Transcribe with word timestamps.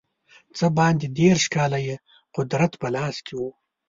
څه 0.57 0.65
باندې 0.77 1.07
دېرش 1.19 1.43
کاله 1.55 1.79
یې 1.87 1.95
قدرت 2.35 2.71
په 2.81 2.87
لاس 2.95 3.15
کې 3.25 3.33
وو. 3.39 3.49